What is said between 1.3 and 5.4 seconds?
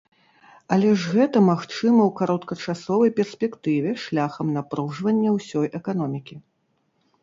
магчыма ў кароткачасовай перспектыве шляхам напружвання